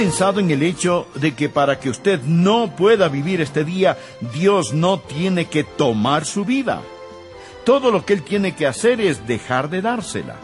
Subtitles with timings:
[0.00, 3.98] pensado en el hecho de que para que usted no pueda vivir este día,
[4.32, 6.80] Dios no tiene que tomar su vida?
[7.66, 10.36] Todo lo que Él tiene que hacer es dejar de dársela.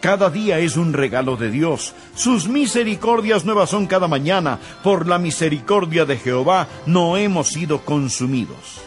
[0.00, 1.94] Cada día es un regalo de Dios.
[2.16, 4.58] Sus misericordias nuevas son cada mañana.
[4.82, 8.80] Por la misericordia de Jehová no hemos sido consumidos.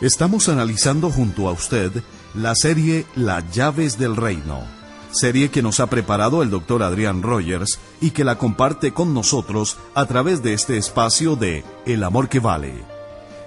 [0.00, 1.92] Estamos analizando junto a usted
[2.34, 4.79] la serie Las llaves del reino
[5.12, 9.76] serie que nos ha preparado el doctor Adrián Rogers y que la comparte con nosotros
[9.94, 12.74] a través de este espacio de El Amor que Vale.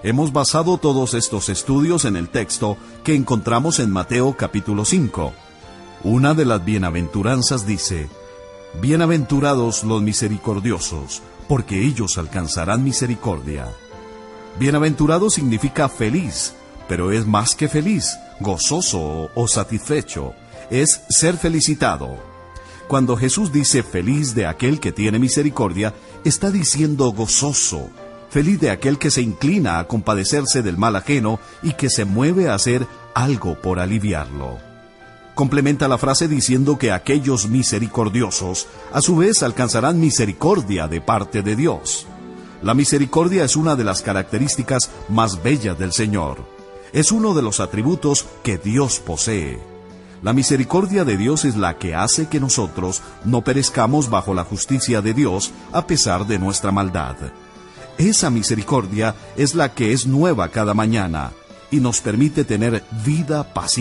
[0.04, 5.34] Hemos basado todos estos estudios en el texto que encontramos en Mateo capítulo 5.
[6.04, 8.10] Una de las bienaventuranzas dice,
[8.82, 13.68] Bienaventurados los misericordiosos, porque ellos alcanzarán misericordia.
[14.60, 16.54] Bienaventurado significa feliz,
[16.90, 20.34] pero es más que feliz, gozoso o satisfecho
[20.70, 22.18] es ser felicitado.
[22.88, 27.90] Cuando Jesús dice feliz de aquel que tiene misericordia, está diciendo gozoso,
[28.30, 32.50] feliz de aquel que se inclina a compadecerse del mal ajeno y que se mueve
[32.50, 34.60] a hacer algo por aliviarlo.
[35.36, 41.56] Complementa la frase diciendo que aquellos misericordiosos a su vez alcanzarán misericordia de parte de
[41.56, 42.06] Dios.
[42.62, 46.46] La misericordia es una de las características más bellas del Señor.
[46.94, 49.73] Es uno de los atributos que Dios posee.
[50.24, 55.02] La misericordia de Dios es la que hace que nosotros no perezcamos bajo la justicia
[55.02, 57.18] de Dios a pesar de nuestra maldad.
[57.98, 61.32] Esa misericordia es la que es nueva cada mañana
[61.72, 63.76] y nos permite tener vida, paz.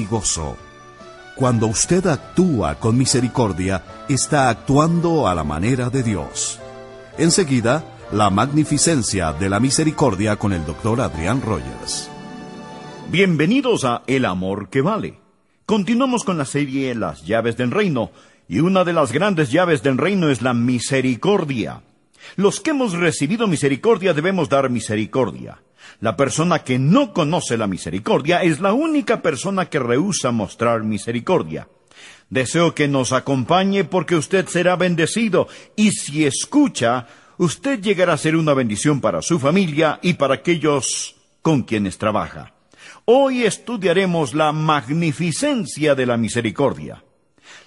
[1.37, 6.59] Cuando usted actúa con misericordia, está actuando a la manera de Dios.
[7.19, 12.11] Enseguida, la magnificencia de la misericordia con el doctor Adrián Rogers.
[13.11, 15.22] Bienvenidos a El Amor que Vale.
[15.73, 18.11] Continuamos con la serie Las llaves del reino,
[18.47, 21.81] y una de las grandes llaves del reino es la misericordia.
[22.37, 25.63] Los que hemos recibido misericordia debemos dar misericordia.
[26.01, 31.69] La persona que no conoce la misericordia es la única persona que rehúsa mostrar misericordia.
[32.29, 37.07] Deseo que nos acompañe porque usted será bendecido y si escucha,
[37.39, 42.53] usted llegará a ser una bendición para su familia y para aquellos con quienes trabaja.
[43.05, 47.03] Hoy estudiaremos la magnificencia de la misericordia.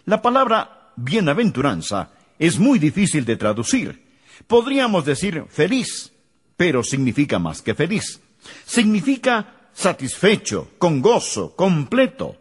[0.06, 4.06] La palabra bienaventuranza es muy difícil de traducir.
[4.48, 6.14] Podríamos decir feliz,
[6.56, 8.22] pero significa más que feliz.
[8.66, 12.38] Significa satisfecho, con gozo, completo.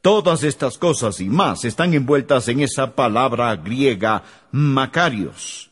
[0.00, 5.68] Todas estas cosas y más están envueltas en esa palabra griega Macarios.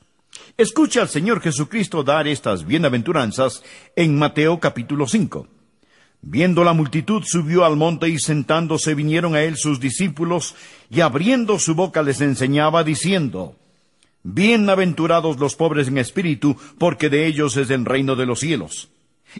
[0.56, 3.62] Escucha al Señor Jesucristo dar estas bienaventuranzas
[3.94, 5.53] en Mateo capítulo 5.
[6.26, 10.54] Viendo la multitud, subió al monte y sentándose vinieron a él sus discípulos,
[10.90, 13.56] y abriendo su boca les enseñaba, diciendo,
[14.22, 18.88] Bienaventurados los pobres en espíritu, porque de ellos es el reino de los cielos.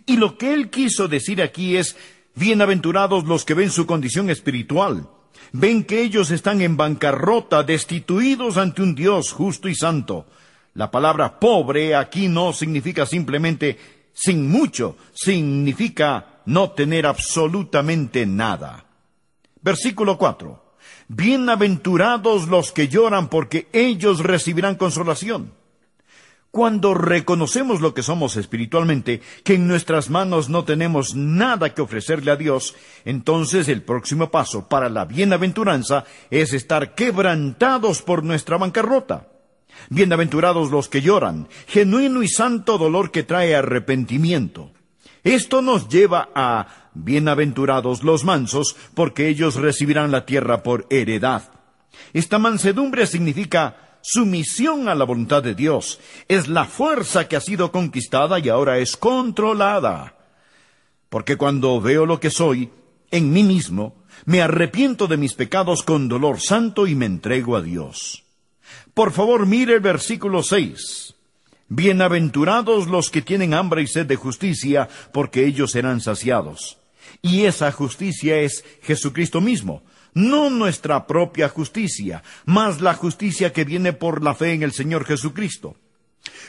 [0.04, 1.96] Y lo que él quiso decir aquí es,
[2.34, 5.08] Bienaventurados los que ven su condición espiritual,
[5.52, 10.26] ven que ellos están en bancarrota, destituidos ante un Dios justo y santo.
[10.74, 13.78] La palabra pobre aquí no significa simplemente
[14.12, 18.86] sin mucho, significa no tener absolutamente nada.
[19.62, 20.62] Versículo 4.
[21.08, 25.52] Bienaventurados los que lloran porque ellos recibirán consolación.
[26.50, 32.30] Cuando reconocemos lo que somos espiritualmente, que en nuestras manos no tenemos nada que ofrecerle
[32.30, 39.30] a Dios, entonces el próximo paso para la bienaventuranza es estar quebrantados por nuestra bancarrota.
[39.90, 44.70] Bienaventurados los que lloran, genuino y santo dolor que trae arrepentimiento.
[45.24, 51.50] Esto nos lleva a bienaventurados los mansos, porque ellos recibirán la tierra por heredad.
[52.12, 55.98] Esta mansedumbre significa sumisión a la voluntad de Dios.
[56.28, 60.14] Es la fuerza que ha sido conquistada y ahora es controlada.
[61.08, 62.70] Porque cuando veo lo que soy,
[63.10, 67.62] en mí mismo, me arrepiento de mis pecados con dolor santo y me entrego a
[67.62, 68.24] Dios.
[68.92, 71.13] Por favor, mire el versículo seis.
[71.68, 76.78] Bienaventurados los que tienen hambre y sed de justicia, porque ellos serán saciados.
[77.22, 79.82] Y esa justicia es Jesucristo mismo,
[80.12, 85.04] no nuestra propia justicia, mas la justicia que viene por la fe en el Señor
[85.04, 85.76] Jesucristo.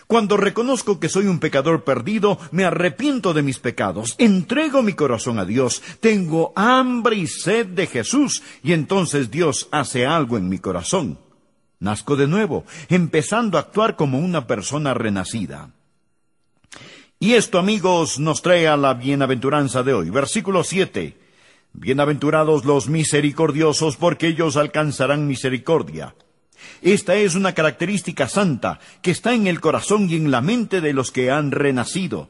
[0.07, 5.39] Cuando reconozco que soy un pecador perdido, me arrepiento de mis pecados, entrego mi corazón
[5.39, 10.59] a Dios, tengo hambre y sed de Jesús, y entonces Dios hace algo en mi
[10.59, 11.24] corazón.
[11.79, 15.71] Nazco de nuevo, empezando a actuar como una persona renacida.
[17.19, 20.09] Y esto, amigos, nos trae a la bienaventuranza de hoy.
[20.09, 21.17] Versículo siete.
[21.73, 26.15] Bienaventurados los misericordiosos, porque ellos alcanzarán misericordia.
[26.81, 30.93] Esta es una característica santa que está en el corazón y en la mente de
[30.93, 32.29] los que han renacido.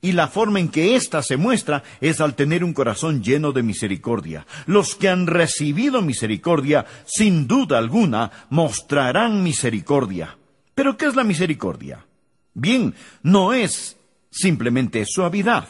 [0.00, 3.62] Y la forma en que ésta se muestra es al tener un corazón lleno de
[3.62, 4.46] misericordia.
[4.66, 10.36] Los que han recibido misericordia, sin duda alguna, mostrarán misericordia.
[10.74, 12.06] ¿Pero qué es la misericordia?
[12.54, 13.96] Bien, no es
[14.30, 15.68] simplemente suavidad.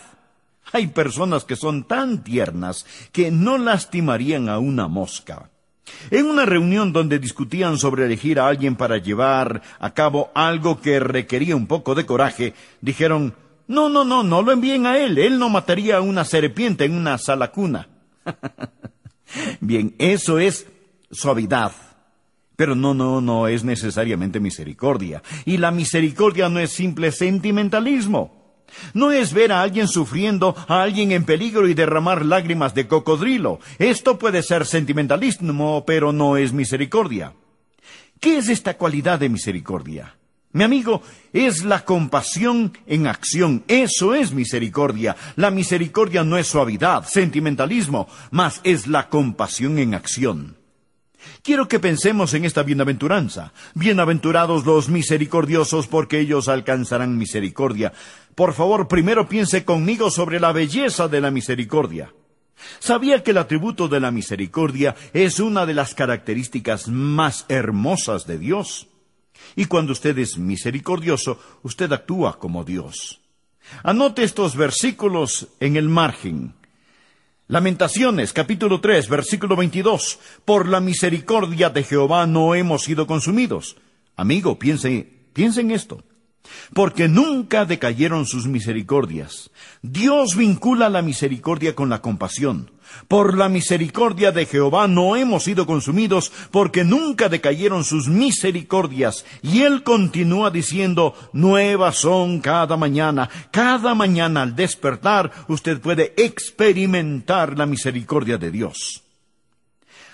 [0.73, 5.51] Hay personas que son tan tiernas que no lastimarían a una mosca.
[6.11, 11.01] En una reunión donde discutían sobre elegir a alguien para llevar a cabo algo que
[11.01, 13.35] requería un poco de coraje, dijeron,
[13.69, 16.95] no, no, no, no lo envíen a él, él no mataría a una serpiente en
[16.95, 17.89] una sala cuna.
[19.61, 20.67] Bien, eso es
[21.11, 21.73] suavidad.
[22.57, 25.23] Pero no, no, no es necesariamente misericordia.
[25.45, 28.65] Y la misericordia no es simple sentimentalismo.
[28.95, 33.61] No es ver a alguien sufriendo, a alguien en peligro y derramar lágrimas de cocodrilo.
[33.79, 37.33] Esto puede ser sentimentalismo, pero no es misericordia.
[38.19, 40.18] ¿Qué es esta cualidad de misericordia?
[40.53, 41.03] Mi amigo,
[41.33, 43.65] es la compasión en acción.
[43.69, 45.15] Eso es misericordia.
[45.37, 50.57] La misericordia no es suavidad, sentimentalismo, mas es la compasión en acción.
[51.43, 53.53] Quiero que pensemos en esta bienaventuranza.
[53.75, 57.93] Bienaventurados los misericordiosos, porque ellos alcanzarán misericordia.
[58.35, 62.13] Por favor, primero piense conmigo sobre la belleza de la misericordia.
[62.79, 68.39] ¿Sabía que el atributo de la misericordia es una de las características más hermosas de
[68.39, 68.89] Dios?
[69.57, 73.21] Y cuando usted es misericordioso, usted actúa como Dios.
[73.83, 76.55] Anote estos versículos en el margen.
[77.49, 80.19] Lamentaciones, capítulo 3, versículo 22.
[80.45, 83.77] Por la misericordia de Jehová no hemos sido consumidos.
[84.17, 86.03] Amigo, piense, piense en esto
[86.75, 89.51] porque nunca decayeron sus misericordias.
[89.83, 92.71] Dios vincula la misericordia con la compasión.
[93.07, 99.25] Por la misericordia de Jehová no hemos sido consumidos, porque nunca decayeron sus misericordias.
[99.43, 103.29] Y él continúa diciendo, nuevas son cada mañana.
[103.51, 109.08] Cada mañana al despertar usted puede experimentar la misericordia de Dios.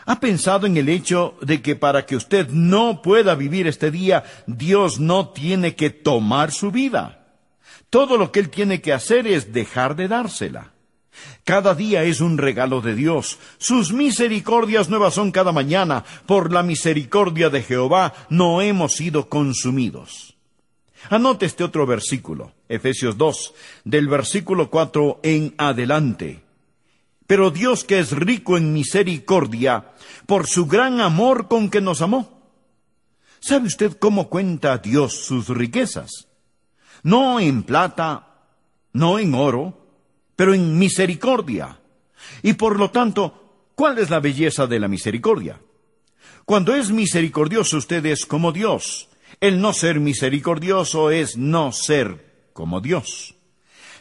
[0.06, 4.24] ¿Ha pensado en el hecho de que para que usted no pueda vivir este día,
[4.46, 7.26] Dios no tiene que tomar su vida?
[7.88, 10.72] Todo lo que Él tiene que hacer es dejar de dársela.
[11.44, 13.38] Cada día es un regalo de Dios.
[13.58, 16.04] Sus misericordias nuevas son cada mañana.
[16.26, 20.36] Por la misericordia de Jehová no hemos sido consumidos.
[21.10, 23.54] Anote este otro versículo, Efesios 2,
[23.84, 26.44] del versículo 4 en adelante.
[27.26, 29.93] Pero Dios que es rico en misericordia,
[30.26, 32.43] por su gran amor con que nos amó.
[33.41, 36.29] ¿Sabe usted cómo cuenta Dios sus riquezas?
[37.03, 38.38] No en plata,
[38.93, 39.87] no en oro,
[40.37, 41.78] pero en misericordia.
[42.43, 45.61] Y por lo tanto, ¿cuál es la belleza de la misericordia?
[46.45, 49.09] Cuando es misericordioso usted es como Dios.
[49.40, 53.35] El no ser misericordioso es no ser como Dios.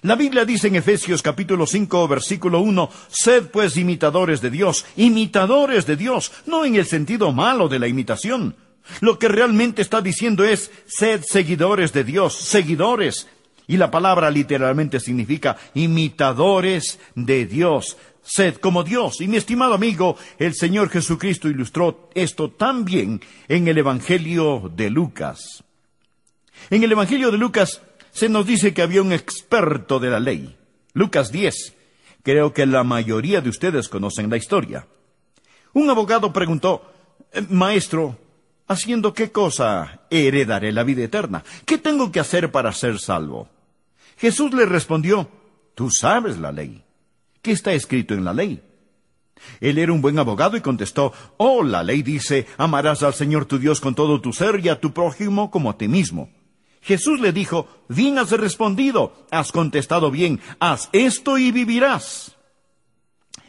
[0.03, 5.85] La Biblia dice en Efesios capítulo 5 versículo 1, sed pues imitadores de Dios, imitadores
[5.85, 8.53] de Dios, no en el sentido malo de la imitación.
[8.99, 13.29] Lo que realmente está diciendo es, sed seguidores de Dios, seguidores.
[13.65, 17.95] Y la palabra literalmente significa imitadores de Dios.
[18.23, 19.21] Sed como Dios.
[19.21, 24.89] Y mi estimado amigo, el Señor Jesucristo ilustró esto tan bien en el Evangelio de
[24.89, 25.63] Lucas.
[26.69, 27.81] En el Evangelio de Lucas
[28.13, 30.55] se nos dice que había un experto de la ley.
[30.93, 31.73] Lucas 10.
[32.21, 34.87] Creo que la mayoría de ustedes conocen la historia.
[35.73, 36.93] Un abogado preguntó,
[37.33, 38.17] eh, Maestro,
[38.67, 41.43] ¿haciendo qué cosa heredaré la vida eterna?
[41.65, 43.49] ¿Qué tengo que hacer para ser salvo?
[44.17, 45.27] Jesús le respondió,
[45.73, 46.83] Tú sabes la ley.
[47.41, 48.61] ¿Qué está escrito en la ley?
[49.59, 53.57] Él era un buen abogado y contestó, Oh, la ley dice, amarás al Señor tu
[53.57, 56.29] Dios con todo tu ser y a tu prójimo como a ti mismo.
[56.83, 62.35] Jesús le dijo, bien has respondido, has contestado bien, haz esto y vivirás.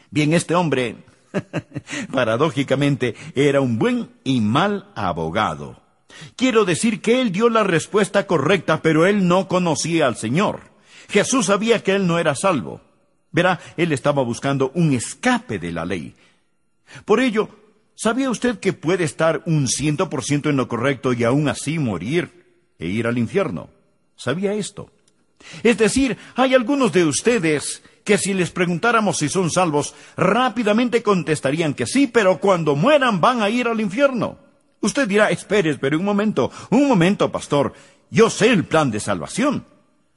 [0.09, 0.95] Bien, este hombre,
[2.11, 5.81] paradójicamente, era un buen y mal abogado.
[6.37, 10.61] Quiero decir que él dio la respuesta correcta, pero él no conocía al Señor.
[11.09, 12.79] Jesús sabía que él no era salvo.
[13.31, 16.15] Verá, él estaba buscando un escape de la ley.
[17.03, 17.49] Por ello,
[17.95, 21.77] ¿sabía usted que puede estar un ciento por ciento en lo correcto y aún así
[21.77, 22.44] morir
[22.79, 23.69] e ir al infierno?
[24.15, 24.91] ¿Sabía esto?
[25.63, 31.73] Es decir, hay algunos de ustedes que si les preguntáramos si son salvos, rápidamente contestarían
[31.73, 34.37] que sí, pero cuando mueran van a ir al infierno.
[34.81, 37.73] Usted dirá, espere, espere un momento, un momento, pastor,
[38.11, 39.65] yo sé el plan de salvación.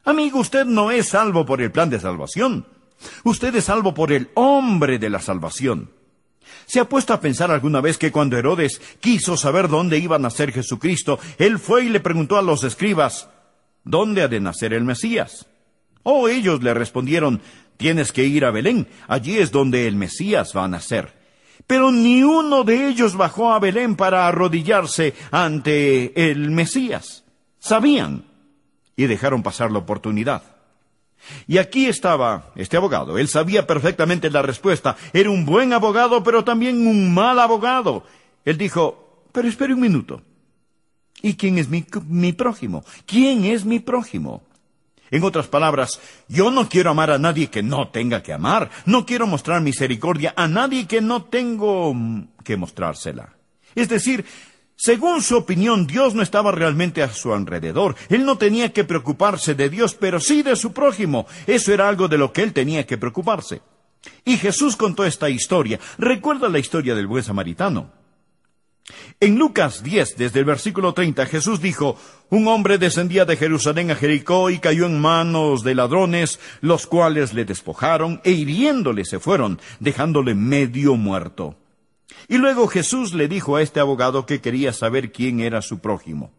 [0.05, 2.67] Amigo, usted no es salvo por el plan de salvación.
[3.25, 5.91] Usted es salvo por el hombre de la salvación.
[6.67, 10.21] ¿Se ha puesto a pensar alguna vez que cuando Herodes quiso saber dónde iba a
[10.21, 13.29] nacer Jesucristo, él fue y le preguntó a los escribas,
[13.85, 15.47] ¿dónde ha de nacer el Mesías?
[16.03, 17.41] Oh, ellos le respondieron,
[17.77, 21.13] tienes que ir a Belén, allí es donde el Mesías va a nacer.
[21.67, 27.25] Pero ni uno de ellos bajó a Belén para arrodillarse ante el Mesías.
[27.59, 28.25] Sabían
[28.97, 30.58] y dejaron pasar la oportunidad.
[31.47, 33.19] Y aquí estaba este abogado.
[33.19, 34.97] Él sabía perfectamente la respuesta.
[35.13, 38.05] Era un buen abogado, pero también un mal abogado.
[38.45, 40.23] Él dijo, pero espere un minuto.
[41.21, 42.85] ¿Y quién es mi, prójimo?
[43.07, 44.43] ¿Quién es mi prójimo?
[45.11, 48.71] En otras palabras, yo no quiero amar a nadie que no tenga que amar.
[48.85, 53.35] No quiero mostrar misericordia a nadie que no tengo mm, que mostrársela.
[53.75, 54.25] Es decir,
[54.81, 57.97] según su opinión, Dios no estaba realmente a su alrededor.
[58.09, 61.27] Él no tenía que preocuparse de Dios, pero sí de su prójimo.
[61.49, 63.61] Eso era algo de lo que él tenía que preocuparse.
[64.25, 65.81] Y Jesús contó esta historia.
[65.99, 67.91] Recuerda la historia del buen samaritano.
[69.19, 71.97] En Lucas 10, desde el versículo 30, Jesús dijo,
[72.31, 77.35] Un hombre descendía de Jerusalén a Jericó y cayó en manos de ladrones, los cuales
[77.35, 81.57] le despojaron e hiriéndole se fueron, dejándole medio muerto.
[82.29, 86.33] Y luego Jesús le dijo a este abogado que quería saber quién era su prójimo.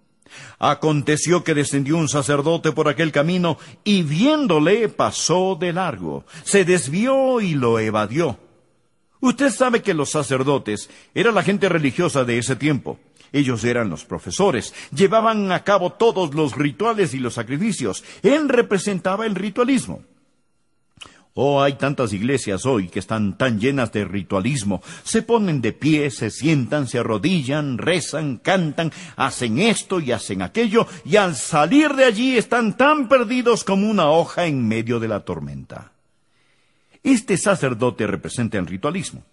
[0.60, 7.42] Aconteció que descendió un sacerdote por aquel camino y viéndole pasó de largo, se desvió
[7.42, 8.40] y lo evadió.
[9.22, 13.00] Usted sabe que los sacerdotes eran la gente religiosa de ese tiempo.
[13.32, 18.04] Ellos eran los profesores, llevaban a cabo todos los rituales y los sacrificios.
[18.24, 20.04] Él representaba el ritualismo.
[21.42, 24.84] Oh, hay tantas iglesias hoy que están tan llenas de ritualismo.
[25.04, 30.86] Se ponen de pie, se sientan, se arrodillan, rezan, cantan, hacen esto y hacen aquello,
[31.06, 35.22] y al salir de allí están tan perdidos como una hoja en medio de la
[35.22, 35.94] tormenta.
[37.04, 39.24] Este sacerdote representa el ritualismo.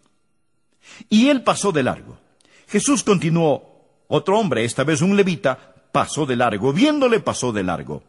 [1.08, 2.20] Y él pasó de largo.
[2.68, 4.04] Jesús continuó.
[4.06, 6.72] Otro hombre, esta vez un levita, pasó de largo.
[6.72, 8.04] Viéndole pasó de largo.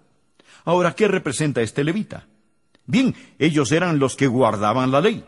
[0.65, 2.27] Ahora, ¿qué representa este levita?
[2.88, 5.24] Bien, ellos eran los que guardaban la ley.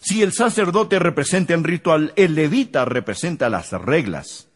[0.00, 4.48] Si el sacerdote representa el ritual, el levita representa las reglas.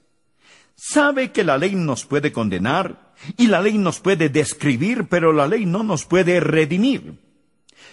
[0.77, 5.47] Sabe que la ley nos puede condenar y la ley nos puede describir, pero la
[5.47, 7.19] ley no nos puede redimir.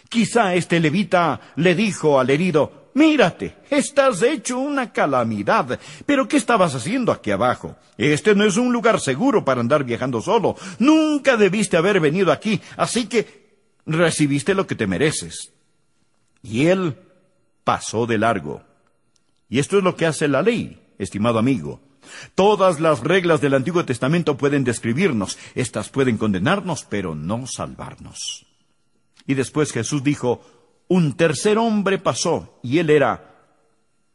[0.10, 5.80] Quizá este levita le dijo al herido, Mírate, estás hecho una calamidad.
[6.06, 7.78] Pero ¿qué estabas haciendo aquí abajo?
[7.98, 10.56] Este no es un lugar seguro para andar viajando solo.
[10.80, 13.41] Nunca debiste haber venido aquí, así que
[13.86, 15.52] recibiste lo que te mereces.
[16.42, 16.98] Y él
[17.64, 18.64] pasó de largo.
[19.50, 21.82] Y esto es lo que hace la ley, estimado amigo.
[22.36, 28.46] Todas las reglas del Antiguo Testamento pueden describirnos, estas pueden condenarnos, pero no salvarnos.
[29.28, 30.42] Y después Jesús dijo,
[30.88, 33.36] un tercer hombre pasó, y él era,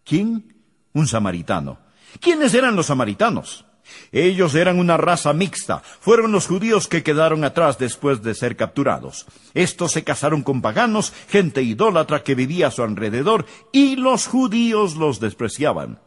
[0.04, 0.56] ¿quién?
[0.92, 1.78] Un samaritano.
[2.20, 3.65] ¿Quiénes eran los samaritanos?
[4.12, 9.26] Ellos eran una raza mixta, fueron los judíos que quedaron atrás después de ser capturados.
[9.54, 14.96] Estos se casaron con paganos, gente idólatra que vivía a su alrededor, y los judíos
[14.96, 16.00] los despreciaban.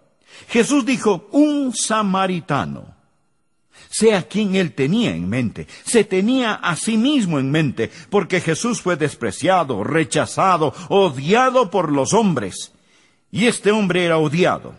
[0.47, 2.99] Jesús dijo, un samaritano
[3.89, 5.67] sea quien él tenía en mente.
[5.83, 12.13] Se tenía a sí mismo en mente, porque Jesús fue despreciado, rechazado, odiado por los
[12.13, 12.71] hombres.
[13.31, 14.75] Y este hombre era odiado,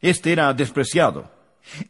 [0.00, 1.30] este era despreciado.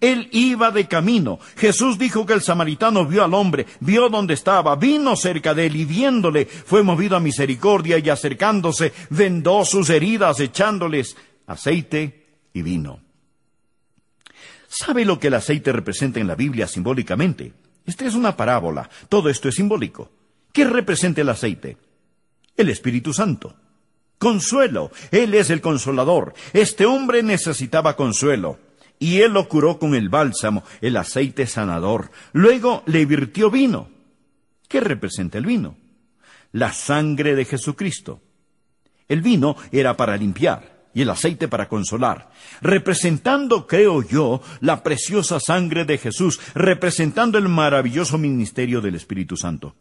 [0.00, 1.38] Él iba de camino.
[1.56, 5.76] Jesús dijo que el samaritano vio al hombre, vio dónde estaba, vino cerca de él
[5.76, 13.00] y viéndole fue movido a misericordia y acercándose vendó sus heridas echándoles aceite y vino.
[14.68, 17.52] ¿Sabe lo que el aceite representa en la Biblia simbólicamente?
[17.84, 18.88] Esta es una parábola.
[19.08, 20.10] Todo esto es simbólico.
[20.52, 21.76] ¿Qué representa el aceite?
[22.56, 23.54] El Espíritu Santo.
[24.18, 24.90] Consuelo.
[25.10, 26.32] Él es el consolador.
[26.52, 28.58] Este hombre necesitaba consuelo.
[29.02, 32.12] Y él lo curó con el bálsamo, el aceite sanador.
[32.32, 33.88] Luego le virtió vino.
[34.68, 35.76] ¿Qué representa el vino?
[36.52, 38.20] La sangre de Jesucristo.
[39.08, 40.70] El vino era para limpiar.
[40.94, 42.30] y el aceite para consolar,
[42.60, 49.74] representando, creo yo, la preciosa sangre de Jesús, representando el maravilloso ministerio del Espíritu Santo.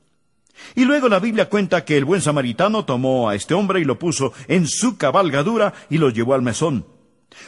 [0.74, 4.00] Y luego la Biblia cuenta que el buen samaritano tomó a este hombre y lo
[4.00, 6.86] puso en su cabalgadura y lo llevó al mesón.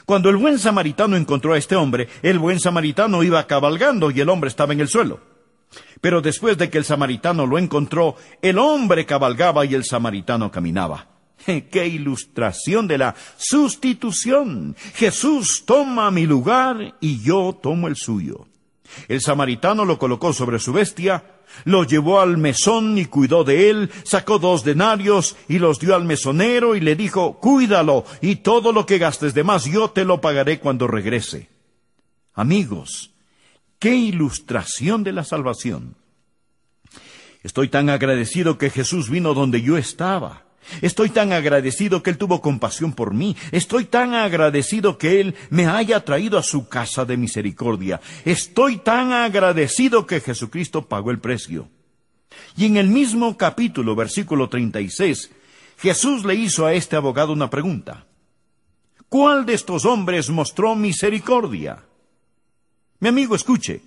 [0.06, 4.30] Cuando el buen samaritano encontró a este hombre, el buen samaritano iba cabalgando y el
[4.30, 5.20] hombre estaba en el suelo.
[6.02, 11.08] Pero después de que el samaritano lo encontró, el hombre cabalgaba y el samaritano caminaba.
[11.46, 14.76] ¡Qué ilustración de la sustitución!
[14.96, 18.48] Jesús toma mi lugar y yo tomo el suyo.
[19.08, 21.24] El samaritano lo colocó sobre su bestia,
[21.66, 26.06] lo llevó al mesón y cuidó de él, sacó dos denarios y los dio al
[26.06, 30.22] mesonero y le dijo, Cuídalo, y todo lo que gastes de más yo te lo
[30.22, 31.50] pagaré cuando regrese.
[32.34, 33.12] Amigos,
[33.80, 35.96] qué ilustración de la salvación.
[37.44, 40.46] Estoy tan agradecido que Jesús vino donde yo estaba.
[40.82, 43.36] Estoy tan agradecido que Él tuvo compasión por mí.
[43.52, 48.02] Estoy tan agradecido que Él me haya traído a su casa de misericordia.
[48.26, 51.70] Estoy tan agradecido que Jesucristo pagó el precio.
[52.56, 55.32] Y en el mismo capítulo, versículo 36,
[55.78, 58.06] Jesús le hizo a este abogado una pregunta.
[59.10, 61.84] ¿Cuál de estos hombres mostró misericordia?
[63.00, 63.82] Mi amigo, escuche.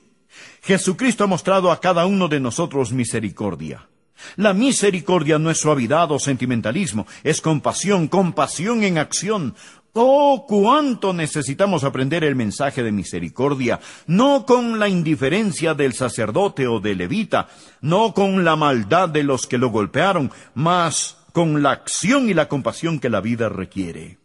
[0.63, 3.89] Jesucristo ha mostrado a cada uno de nosotros misericordia.
[4.37, 9.55] La misericordia no es suavidad o sentimentalismo, es compasión, compasión en acción.
[9.99, 16.81] Oh, cuánto necesitamos aprender el mensaje de misericordia, no con la indiferencia del sacerdote o
[16.81, 17.49] del levita,
[17.81, 22.49] no con la maldad de los que lo golpearon, mas con la acción y la
[22.49, 24.19] compasión que la vida requiere.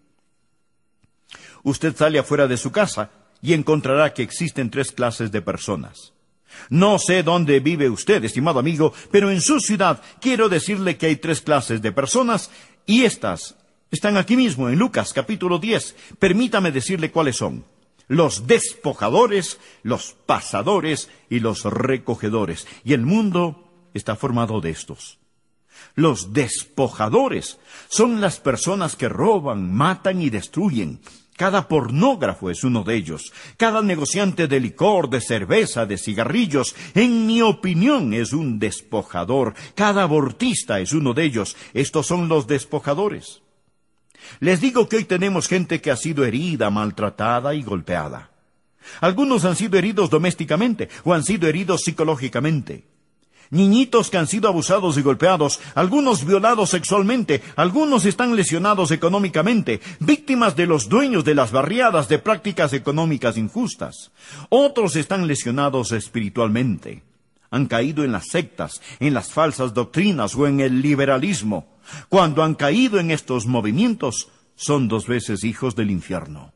[1.63, 6.10] Usted sale afuera de su casa y encontrará que existen tres clases de personas.
[6.69, 11.15] No sé dónde vive usted, estimado amigo, pero en su ciudad quiero decirle que hay
[11.17, 12.49] tres clases de personas
[12.85, 13.55] y estas
[13.91, 15.95] están aquí mismo en Lucas capítulo 10.
[16.17, 17.65] Permítame decirle cuáles son.
[18.07, 22.67] Los despojadores, los pasadores y los recogedores.
[22.83, 25.19] Y el mundo está formado de estos.
[25.95, 27.57] Los despojadores
[27.89, 30.99] son las personas que roban, matan y destruyen,
[31.41, 33.33] cada pornógrafo es uno de ellos.
[33.57, 39.55] Cada negociante de licor, de cerveza, de cigarrillos, en mi opinión, es un despojador.
[39.73, 41.57] Cada abortista es uno de ellos.
[41.73, 43.41] Estos son los despojadores.
[44.39, 48.29] Les digo que hoy tenemos gente que ha sido herida, maltratada y golpeada.
[48.99, 52.90] Algunos han sido heridos domésticamente o han sido heridos psicológicamente
[53.51, 60.55] niñitos que han sido abusados y golpeados, algunos violados sexualmente, algunos están lesionados económicamente, víctimas
[60.55, 64.11] de los dueños de las barriadas de prácticas económicas injustas.
[64.49, 67.03] Otros están lesionados espiritualmente.
[67.51, 71.67] Han caído en las sectas, en las falsas doctrinas o en el liberalismo.
[72.07, 76.53] Cuando han caído en estos movimientos, son dos veces hijos del infierno.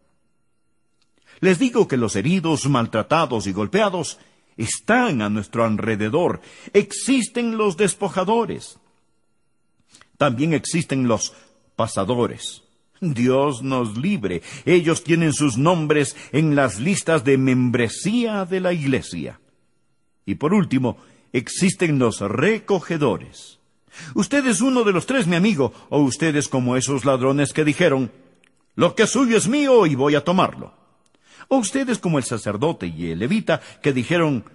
[1.41, 4.19] Les digo que los heridos, maltratados y golpeados
[4.57, 6.41] están a nuestro alrededor.
[6.73, 8.79] Existen los despojadores.
[10.17, 11.33] También existen los
[11.75, 12.63] pasadores.
[13.01, 14.41] Dios nos libre.
[14.65, 19.39] Ellos tienen sus nombres en las listas de membresía de la Iglesia.
[20.25, 20.97] Y por último,
[21.33, 23.59] existen los recogedores.
[24.13, 27.63] Usted es uno de los tres, mi amigo, o usted es como esos ladrones que
[27.63, 28.11] dijeron,
[28.75, 30.73] lo que es suyo es mío y voy a tomarlo.
[31.47, 34.45] O ustedes como el sacerdote y el levita que dijeron,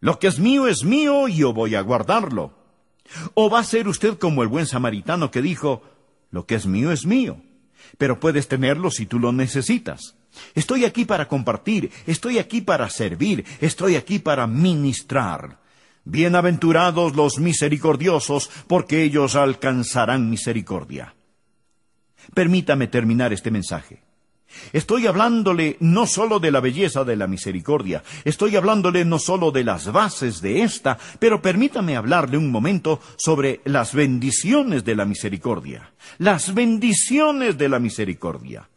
[0.00, 2.52] lo que es mío es mío y yo voy a guardarlo.
[3.34, 5.82] O va a ser usted como el buen samaritano que dijo,
[6.30, 7.40] lo que es mío es mío,
[7.98, 10.16] pero puedes tenerlo si tú lo necesitas.
[10.54, 15.60] Estoy aquí para compartir, estoy aquí para servir, estoy aquí para ministrar.
[16.04, 21.14] Bienaventurados los misericordiosos, porque ellos alcanzarán misericordia.
[22.34, 24.03] Permítame terminar este mensaje.
[24.72, 29.64] Estoy hablándole no sólo de la belleza de la misericordia, estoy hablándole no sólo de
[29.64, 35.92] las bases de esta, pero permítame hablarle un momento sobre las bendiciones de la misericordia.
[36.18, 38.68] Las bendiciones de la misericordia.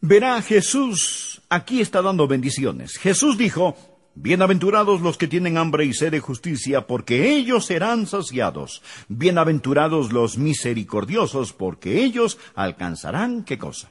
[0.00, 2.98] Verá, Jesús aquí está dando bendiciones.
[2.98, 3.76] Jesús dijo,
[4.16, 8.80] Bienaventurados los que tienen hambre y sed de justicia, porque ellos serán saciados.
[9.08, 13.90] Bienaventurados los misericordiosos, porque ellos alcanzarán qué cosa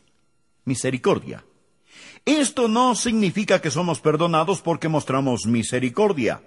[0.65, 1.43] misericordia.
[2.25, 6.41] Esto no significa que somos perdonados porque mostramos misericordia.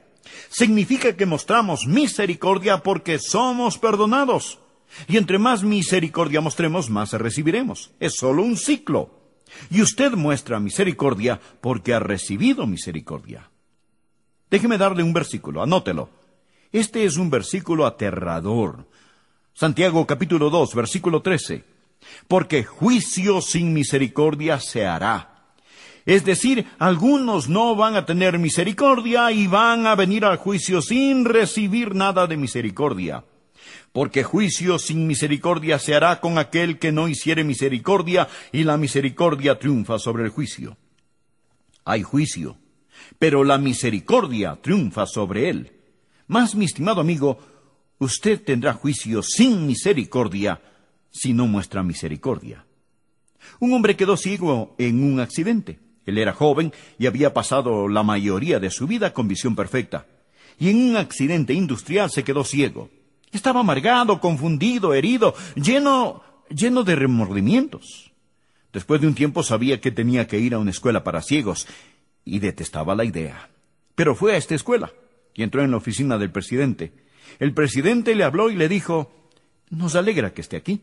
[0.49, 4.59] Significa que mostramos misericordia porque somos perdonados.
[5.09, 7.93] Y entre más misericordia mostremos, más recibiremos.
[8.01, 9.11] Es solo un ciclo.
[9.71, 13.51] Y usted muestra misericordia porque ha recibido misericordia.
[14.51, 16.09] Déjeme darle un versículo, anótelo.
[16.73, 18.89] Este es un versículo aterrador.
[19.55, 21.76] Santiago capítulo 2, versículo 13.
[22.29, 25.37] Porque juicio sin misericordia se hará.
[26.07, 31.25] Es decir, algunos no van a tener misericordia y van a venir al juicio sin
[31.25, 33.25] recibir nada de misericordia.
[33.93, 39.59] Porque juicio sin misericordia se hará con aquel que no hiciere misericordia y la misericordia
[39.59, 40.77] triunfa sobre el juicio.
[41.85, 42.57] Hay juicio,
[43.19, 45.73] pero la misericordia triunfa sobre él.
[46.29, 47.39] Más, mi estimado amigo,
[47.99, 50.61] usted tendrá juicio sin misericordia
[51.17, 52.67] si no muestra misericordia.
[53.59, 55.79] Un hombre quedó ciego en un accidente.
[56.05, 60.07] Él era joven y había pasado la mayoría de su vida con visión perfecta.
[60.59, 62.91] Y en un accidente industrial se quedó ciego.
[63.33, 68.13] Estaba amargado, confundido, herido, lleno, lleno de remordimientos.
[68.73, 71.67] Después de un tiempo sabía que tenía que ir a una escuela para ciegos
[72.25, 73.49] y detestaba la idea.
[73.95, 74.93] Pero fue a esta escuela
[75.35, 76.93] y entró en la oficina del presidente.
[77.39, 79.13] El presidente le habló y le dijo,
[79.71, 80.81] Nos alegra que esté aquí.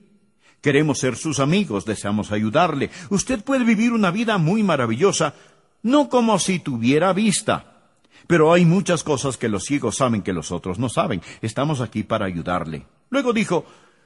[0.63, 2.89] Queremos ser sus amigos, deseamos ayudarle.
[3.09, 5.33] Usted puede vivir una vida muy maravillosa,
[5.81, 7.91] no como si tuviera vista.
[8.27, 11.21] Pero hay muchas cosas que los ciegos saben que los otros no saben.
[11.41, 12.85] Estamos aquí para ayudarle.
[13.09, 13.65] Luego dijo,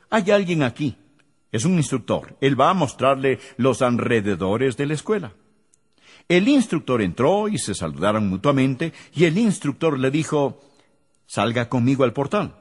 [0.09, 0.97] hay alguien aquí.
[1.51, 2.35] Es un instructor.
[2.41, 5.33] Él va a mostrarle los alrededores de la escuela.
[6.27, 10.59] El instructor entró y se saludaron mutuamente y el instructor le dijo,
[11.27, 12.55] salga conmigo al portal.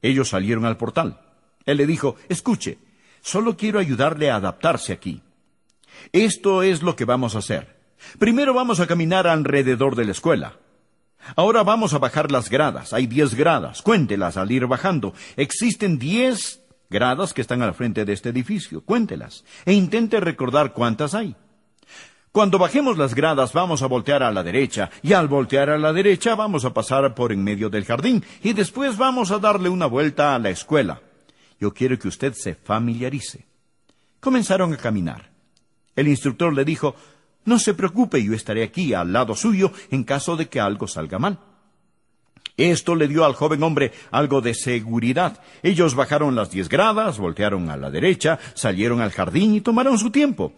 [0.00, 1.20] Ellos salieron al portal.
[1.64, 2.78] Él le dijo, escuche,
[3.26, 5.20] Solo quiero ayudarle a adaptarse aquí.
[6.12, 7.76] Esto es lo que vamos a hacer.
[8.20, 10.52] Primero vamos a caminar alrededor de la escuela.
[11.34, 12.92] Ahora vamos a bajar las gradas.
[12.92, 13.82] Hay diez gradas.
[13.82, 15.12] Cuéntelas al ir bajando.
[15.36, 18.84] Existen diez gradas que están al frente de este edificio.
[18.84, 19.44] Cuéntelas.
[19.64, 21.34] E intente recordar cuántas hay.
[22.30, 25.92] Cuando bajemos las gradas vamos a voltear a la derecha y al voltear a la
[25.92, 29.86] derecha vamos a pasar por en medio del jardín y después vamos a darle una
[29.86, 31.00] vuelta a la escuela.
[31.60, 33.46] Yo quiero que usted se familiarice.
[34.20, 35.30] Comenzaron a caminar.
[35.94, 36.94] El instructor le dijo,
[37.44, 41.18] No se preocupe, yo estaré aquí al lado suyo en caso de que algo salga
[41.18, 41.38] mal.
[42.56, 45.40] Esto le dio al joven hombre algo de seguridad.
[45.62, 50.10] Ellos bajaron las diez gradas, voltearon a la derecha, salieron al jardín y tomaron su
[50.10, 50.52] tiempo.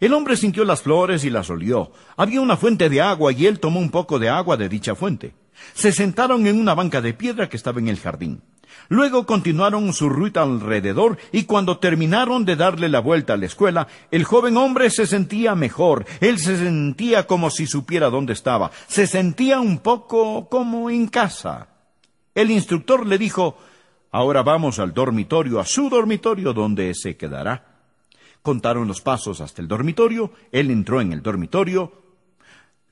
[0.00, 1.92] El hombre sintió las flores y las olió.
[2.16, 5.34] Había una fuente de agua y él tomó un poco de agua de dicha fuente.
[5.74, 8.42] Se sentaron en una banca de piedra que estaba en el jardín.
[8.88, 13.88] Luego continuaron su ruta alrededor y cuando terminaron de darle la vuelta a la escuela,
[14.10, 19.06] el joven hombre se sentía mejor, él se sentía como si supiera dónde estaba, se
[19.06, 21.68] sentía un poco como en casa.
[22.34, 23.56] El instructor le dijo,
[24.14, 27.64] Ahora vamos al dormitorio, a su dormitorio, donde se quedará.
[28.42, 32.01] Contaron los pasos hasta el dormitorio, él entró en el dormitorio,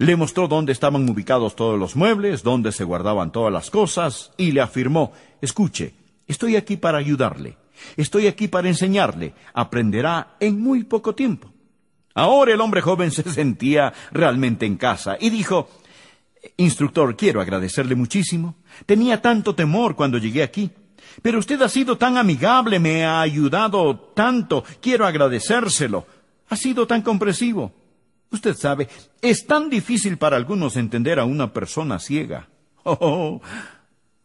[0.00, 4.52] le mostró dónde estaban ubicados todos los muebles, dónde se guardaban todas las cosas, y
[4.52, 5.92] le afirmó, escuche,
[6.26, 7.58] estoy aquí para ayudarle,
[7.98, 11.52] estoy aquí para enseñarle, aprenderá en muy poco tiempo.
[12.14, 15.68] Ahora el hombre joven se sentía realmente en casa y dijo,
[16.56, 18.54] Instructor, quiero agradecerle muchísimo.
[18.86, 20.70] Tenía tanto temor cuando llegué aquí.
[21.20, 26.06] Pero usted ha sido tan amigable, me ha ayudado tanto, quiero agradecérselo.
[26.48, 27.79] Ha sido tan comprensivo.
[28.30, 28.88] Usted sabe,
[29.20, 32.48] es tan difícil para algunos entender a una persona ciega.
[32.82, 33.42] Oh, oh,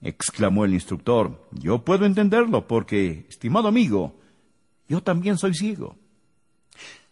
[0.02, 4.16] exclamó el instructor, yo puedo entenderlo porque, estimado amigo,
[4.88, 5.98] yo también soy ciego.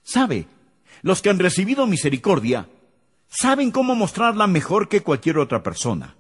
[0.04, 0.48] ¿Sabe?
[1.02, 2.70] Los que han recibido misericordia
[3.28, 6.16] saben cómo mostrarla mejor que cualquier otra persona.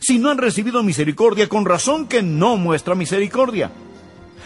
[0.00, 3.70] Si no han recibido misericordia, con razón que no muestra misericordia.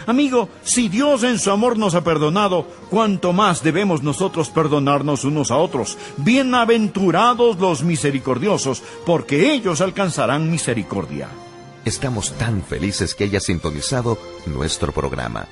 [0.05, 5.51] Amigo, si Dios en su amor nos ha perdonado, cuánto más debemos nosotros perdonarnos unos
[5.51, 5.97] a otros.
[6.17, 11.29] Bienaventurados los misericordiosos, porque ellos alcanzarán misericordia.
[11.85, 15.47] Estamos tan felices que hayas sintonizado nuestro programa.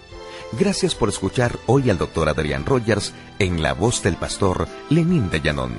[0.60, 5.42] Gracias por escuchar hoy al doctor Adrián Rogers en la voz del pastor Lenín de
[5.42, 5.76] Llanón.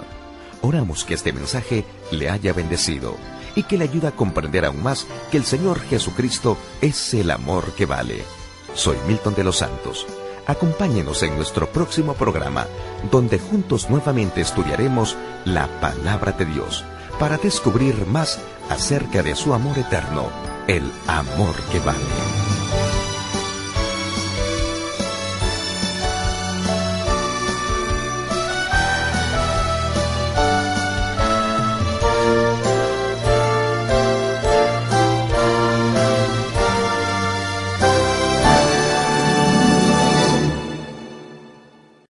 [0.62, 3.16] Oramos que este mensaje le haya bendecido
[3.55, 7.72] y que le ayude a comprender aún más que el Señor Jesucristo es el amor
[7.72, 8.36] que vale.
[8.77, 10.07] Soy Milton de los Santos.
[10.47, 12.67] Acompáñenos en nuestro próximo programa,
[13.11, 16.85] donde juntos nuevamente estudiaremos la palabra de Dios
[17.19, 20.29] para descubrir más acerca de su amor eterno,
[20.69, 22.45] el amor que vale.